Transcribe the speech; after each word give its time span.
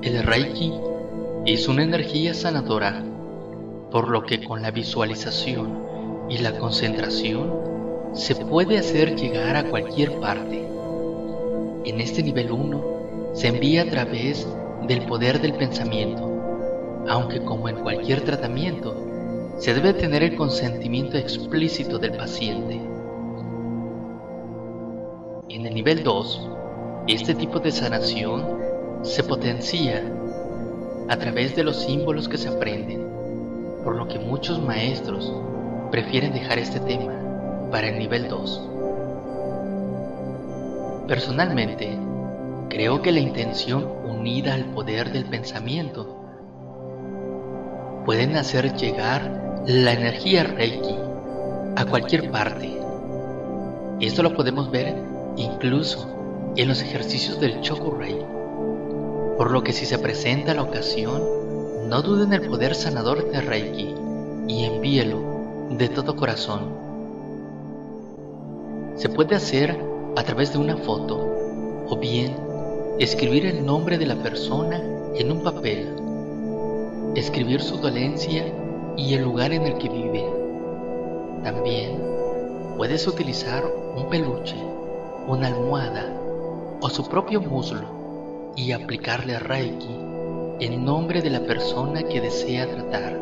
El 0.00 0.22
Reiki 0.22 0.72
es 1.44 1.66
una 1.66 1.82
energía 1.82 2.32
sanadora, 2.32 3.02
por 3.90 4.08
lo 4.08 4.22
que 4.22 4.44
con 4.44 4.62
la 4.62 4.70
visualización 4.70 5.76
y 6.28 6.38
la 6.38 6.56
concentración 6.56 7.52
se 8.12 8.36
puede 8.36 8.78
hacer 8.78 9.16
llegar 9.16 9.56
a 9.56 9.68
cualquier 9.68 10.20
parte. 10.20 10.64
En 11.84 12.00
este 12.00 12.22
nivel 12.22 12.52
1 12.52 13.32
se 13.32 13.48
envía 13.48 13.82
a 13.82 13.86
través 13.86 14.46
del 14.86 15.04
poder 15.04 15.40
del 15.40 15.54
pensamiento, 15.54 16.30
aunque 17.08 17.42
como 17.42 17.68
en 17.68 17.80
cualquier 17.80 18.20
tratamiento, 18.20 18.94
se 19.58 19.74
debe 19.74 19.94
tener 19.94 20.22
el 20.22 20.36
consentimiento 20.36 21.18
explícito 21.18 21.98
del 21.98 22.12
paciente. 22.12 22.80
En 25.48 25.66
el 25.66 25.74
nivel 25.74 26.04
2, 26.04 26.50
este 27.08 27.34
tipo 27.34 27.58
de 27.58 27.72
sanación 27.72 28.67
se 29.02 29.22
potencia 29.22 30.02
a 31.08 31.16
través 31.16 31.56
de 31.56 31.64
los 31.64 31.82
símbolos 31.82 32.28
que 32.28 32.38
se 32.38 32.48
aprenden, 32.48 33.06
por 33.84 33.96
lo 33.96 34.08
que 34.08 34.18
muchos 34.18 34.60
maestros 34.60 35.32
prefieren 35.90 36.32
dejar 36.32 36.58
este 36.58 36.80
tema 36.80 37.12
para 37.70 37.88
el 37.88 37.98
nivel 37.98 38.28
2. 38.28 38.62
Personalmente, 41.06 41.96
creo 42.68 43.00
que 43.00 43.12
la 43.12 43.20
intención 43.20 43.86
unida 44.04 44.54
al 44.54 44.66
poder 44.66 45.10
del 45.12 45.24
pensamiento 45.24 46.16
pueden 48.04 48.36
hacer 48.36 48.74
llegar 48.74 49.62
la 49.66 49.92
energía 49.92 50.44
Reiki 50.44 50.96
a 51.76 51.84
cualquier 51.86 52.30
parte. 52.30 52.78
Esto 54.00 54.22
lo 54.22 54.34
podemos 54.34 54.70
ver 54.70 54.94
incluso 55.36 56.08
en 56.56 56.68
los 56.68 56.82
ejercicios 56.82 57.40
del 57.40 57.60
Chokurei. 57.60 58.37
Por 59.38 59.52
lo 59.52 59.62
que 59.62 59.72
si 59.72 59.86
se 59.86 60.00
presenta 60.00 60.52
la 60.52 60.64
ocasión, 60.64 61.22
no 61.88 62.02
duden 62.02 62.32
en 62.32 62.42
el 62.42 62.48
poder 62.50 62.74
sanador 62.74 63.30
de 63.30 63.40
Reiki 63.40 63.94
y 64.48 64.64
envíelo 64.64 65.20
de 65.70 65.88
todo 65.88 66.16
corazón. 66.16 66.62
Se 68.96 69.08
puede 69.08 69.36
hacer 69.36 69.78
a 70.16 70.24
través 70.24 70.52
de 70.52 70.58
una 70.58 70.76
foto 70.76 71.86
o 71.88 71.96
bien 71.96 72.34
escribir 72.98 73.46
el 73.46 73.64
nombre 73.64 73.96
de 73.96 74.06
la 74.06 74.16
persona 74.16 74.82
en 75.14 75.30
un 75.30 75.44
papel, 75.44 75.86
escribir 77.14 77.60
su 77.60 77.76
dolencia 77.76 78.44
y 78.96 79.14
el 79.14 79.22
lugar 79.22 79.52
en 79.52 79.62
el 79.62 79.78
que 79.78 79.88
vive. 79.88 80.26
También 81.44 82.02
puedes 82.76 83.06
utilizar 83.06 83.64
un 83.94 84.10
peluche, 84.10 84.56
una 85.28 85.46
almohada 85.46 86.12
o 86.80 86.90
su 86.90 87.08
propio 87.08 87.40
muslo 87.40 87.97
y 88.58 88.72
aplicarle 88.72 89.38
Reiki 89.38 89.96
en 90.58 90.84
nombre 90.84 91.22
de 91.22 91.30
la 91.30 91.38
persona 91.38 92.02
que 92.02 92.20
desea 92.20 92.68
tratar. 92.68 93.16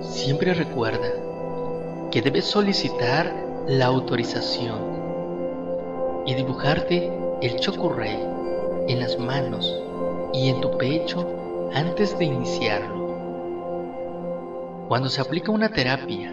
Siempre 0.00 0.54
recuerda 0.54 1.08
que 2.12 2.22
debes 2.22 2.44
solicitar 2.44 3.34
la 3.66 3.86
autorización 3.86 4.78
y 6.26 6.34
dibujarte 6.34 7.10
el 7.42 7.56
chokurei 7.58 8.20
en 8.86 9.00
las 9.00 9.18
manos 9.18 9.82
y 10.32 10.48
en 10.48 10.60
tu 10.60 10.78
pecho 10.78 11.26
antes 11.74 12.16
de 12.16 12.26
iniciarlo. 12.26 13.08
Cuando 14.86 15.08
se 15.08 15.20
aplica 15.20 15.50
una 15.50 15.70
terapia, 15.70 16.32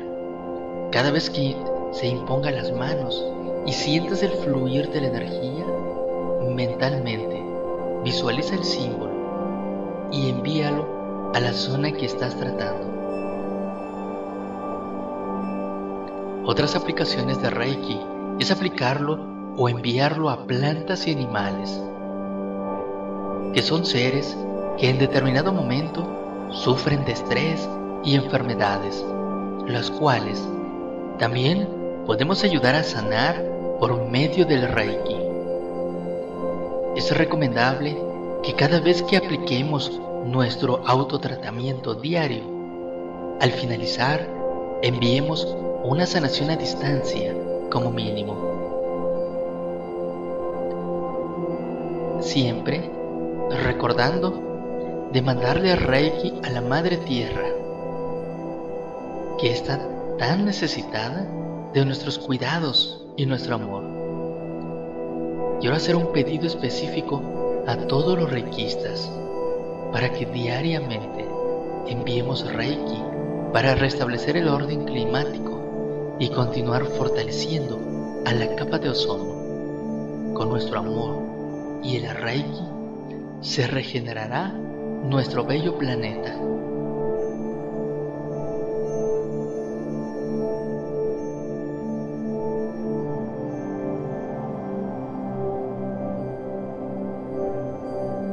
cada 0.91 1.09
vez 1.09 1.31
que 1.31 1.55
se 1.93 2.05
imponga 2.05 2.51
las 2.51 2.71
manos 2.71 3.25
y 3.65 3.73
sientes 3.73 4.21
el 4.21 4.33
fluir 4.33 4.91
de 4.91 5.01
la 5.01 5.07
energía, 5.07 5.65
mentalmente 6.47 7.44
visualiza 8.05 8.53
el 8.53 8.63
símbolo 8.63 10.09
y 10.11 10.29
envíalo 10.29 11.31
a 11.33 11.39
la 11.39 11.51
zona 11.53 11.91
que 11.91 12.05
estás 12.05 12.37
tratando. 12.37 12.85
Otras 16.45 16.75
aplicaciones 16.75 17.41
de 17.41 17.49
Reiki 17.49 17.99
es 18.39 18.51
aplicarlo 18.51 19.19
o 19.57 19.67
enviarlo 19.69 20.29
a 20.29 20.45
plantas 20.45 21.07
y 21.07 21.13
animales, 21.13 21.81
que 23.55 23.63
son 23.63 23.83
seres 23.87 24.37
que 24.77 24.91
en 24.91 24.99
determinado 24.99 25.51
momento 25.51 26.05
sufren 26.51 27.03
de 27.05 27.13
estrés 27.13 27.67
y 28.03 28.13
enfermedades, 28.13 29.03
las 29.65 29.89
cuales 29.89 30.47
también 31.17 31.67
podemos 32.05 32.43
ayudar 32.43 32.75
a 32.75 32.83
sanar 32.83 33.43
por 33.79 34.07
medio 34.11 34.45
del 34.45 34.67
Reiki. 34.67 35.24
Es 36.95 37.15
recomendable 37.15 37.97
que 38.41 38.53
cada 38.53 38.79
vez 38.79 39.03
que 39.03 39.17
apliquemos 39.17 39.99
nuestro 40.25 40.81
autotratamiento 40.85 41.93
diario, 41.93 42.43
al 43.41 43.51
finalizar, 43.51 44.27
enviemos 44.81 45.45
una 45.83 46.05
sanación 46.05 46.49
a 46.51 46.55
distancia 46.55 47.35
como 47.69 47.91
mínimo. 47.91 48.35
Siempre 52.21 52.89
recordando 53.49 55.09
de 55.11 55.21
mandarle 55.21 55.75
Reiki 55.75 56.33
a 56.43 56.49
la 56.49 56.61
Madre 56.61 56.97
Tierra, 56.97 57.47
que 59.37 59.51
está 59.51 59.79
tan 60.17 60.45
necesitada 60.45 61.27
de 61.73 61.85
nuestros 61.85 62.17
cuidados 62.17 63.05
y 63.17 63.25
nuestro 63.25 63.55
amor. 63.55 63.84
Quiero 65.65 65.77
hacer 65.77 65.95
un 65.95 66.13
pedido 66.13 66.45
específico 66.45 67.63
a 67.65 67.75
todos 67.75 68.15
los 68.19 68.29
reikistas 68.29 69.11
para 69.91 70.13
que 70.13 70.27
diariamente 70.27 71.25
enviemos 71.87 72.45
Reiki 72.53 73.01
para 73.51 73.73
restablecer 73.73 74.37
el 74.37 74.47
orden 74.47 74.85
climático 74.85 76.17
y 76.19 76.29
continuar 76.29 76.85
fortaleciendo 76.85 77.79
a 78.27 78.33
la 78.33 78.55
capa 78.55 78.77
de 78.77 78.89
ozono. 78.89 80.35
Con 80.35 80.49
nuestro 80.49 80.77
amor 80.77 81.17
y 81.81 81.95
el 81.95 82.15
Reiki 82.15 82.61
se 83.41 83.65
regenerará 83.65 84.49
nuestro 84.49 85.45
bello 85.45 85.79
planeta 85.79 86.37